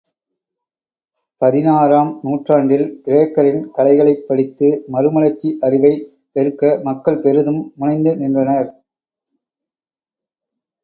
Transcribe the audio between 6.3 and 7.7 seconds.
பெருக்க மக்கள் பெரிதும்